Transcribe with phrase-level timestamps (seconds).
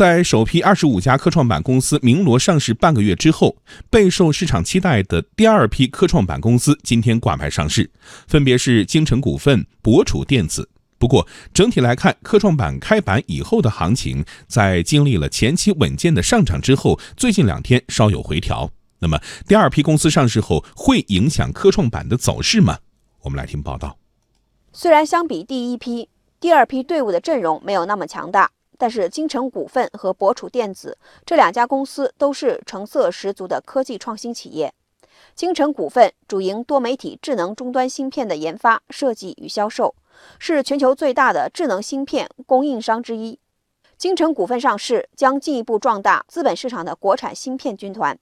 [0.00, 3.58] 在首批二十五家科创板公司鸣锣上市半个月之后，
[3.90, 7.90] 备受市场期待的第二批科创板公司今天挂牌上市，
[8.26, 10.70] 分别是京城股份、博楚电子。
[10.96, 18.70] 不过，整体来看，科创板开板以后的行情，在经历了前期稳健的上涨之后，最近两天稍有回调。
[19.00, 22.78] 那么，第二批公司上市后，会影响科创板的走势吗？
[23.20, 23.98] 我们来听报道。
[24.72, 26.08] 虽然相比第一批，
[26.40, 28.50] 第二批队伍的阵容没有那么强大。
[28.80, 34.72] 但是，京城股份和博楚电子这两家公司都是成色十足的科技创新企业。
[35.34, 39.94] 京城股份主营多媒体智能终端芯片的研发、设计与销售，
[40.38, 43.38] 是全球最大的智能芯片供应商之一。
[43.98, 48.18] 京城股份上市将进一步壮大资本市场的国产芯片军团。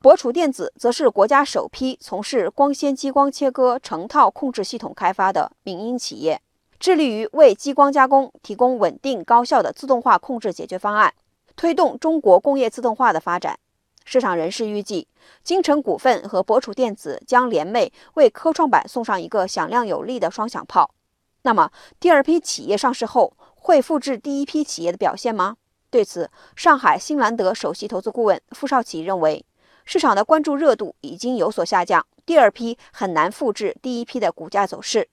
[0.00, 6.40] 博楚电子则是国家首批从事光纤激光切割成套控制系统开发的民营企业。
[6.78, 11.12] 致力于为激光加工提供稳定高效的自动化控制解决方案，
[11.56, 13.58] 推动中国工业自动化的发展。
[14.04, 15.06] 市场人士预计，
[15.42, 20.94] 京城股份和博楚电子将联袂为科创板送上一个响亮有力的双响炮。
[21.42, 21.70] 那么，
[22.00, 25.56] 第二批企业上市后会复制第一批企业的表现吗？
[25.90, 29.44] 对此，上海新兰德首席投资顾问傅少奇认为，
[29.84, 35.08] 市场的关注热度已经有所下降，第二批很难复制第一批的股价走势。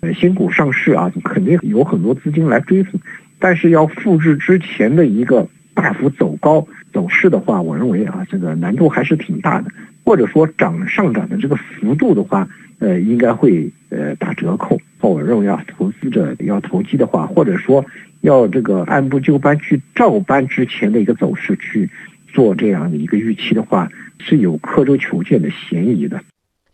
[0.00, 3.00] 呃，新股上市啊，肯定有很多资金来追捧，
[3.38, 9.70] 但是要复制之前的一个大幅走高走势的话，我认为啊，这个难度还是挺大的，
[10.04, 14.78] 或者说涨上涨的这个幅度的话，呃，应该会呃打折扣。
[15.00, 17.84] 我认为啊，投资者要投机的话，或者说
[18.20, 21.88] 要这个按部就班去照搬之前的一个走势去
[22.32, 23.88] 做这样的一个预期的话，
[24.20, 26.20] 是有刻舟求剑的嫌疑的。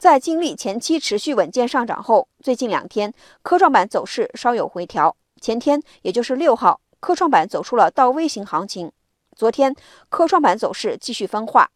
[0.04, 3.10] 在经历前期持续稳健上涨后，最近两天
[3.40, 5.16] 科创板走势稍有回调。
[5.40, 8.92] 前天，也就是六号，科创板走出了倒 V 型行情。
[9.34, 9.74] 昨天，
[10.10, 11.70] 科创板走势继续分化，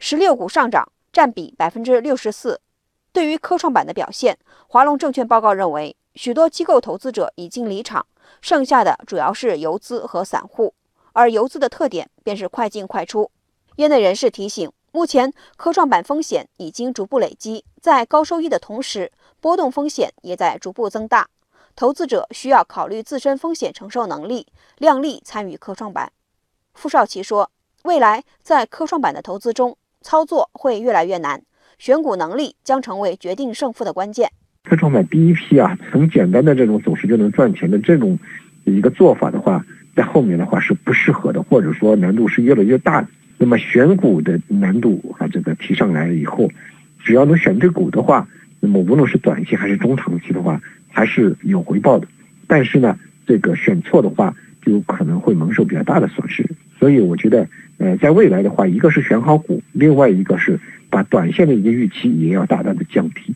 [0.00, 2.60] 十六股上涨，占比百分之六十四。
[3.12, 8.04] 对于科创板的表现，华龙证券报告认为，许多机构投资者已经离场，
[8.40, 10.74] 剩下的主要是游资和散户。
[11.12, 13.30] 而游资的特点便是快进快出。
[13.76, 14.68] 业内人士提醒。
[14.98, 21.28] 目前科创板风险已经逐步累积，在高收益的同时，波动风险也在逐步增大。
[21.76, 24.48] 投资者需要考虑自身风险承受能力，
[24.78, 26.10] 量力参与科创板。
[26.74, 27.48] 傅少奇说
[27.84, 31.44] ：“未来在科创板的投资中，操作会越来越难，
[31.78, 34.32] 选股能力将成为决定胜负的关键。”
[34.68, 38.18] 科创板第一批啊，很简单的这种走势就能赚钱的这种
[38.64, 43.06] 一个做法的话，在后面的话是不适合的，或者说难度是越来越大的。
[43.38, 46.50] 那么选股的难度啊，这个提上来了以后，
[47.04, 48.28] 只要能选对股的话，
[48.58, 52.08] 那么无论是短期还是中长期的话，还是有回报的。
[52.48, 56.44] 但是呢，这个选错的话，就可能会蒙受比较大的损失。
[56.78, 57.48] 所以我觉得，
[57.78, 60.58] 呃，在未来的话，一个是选好股，另外一个是
[60.90, 63.34] 把短线的一个预期也要大大的降低。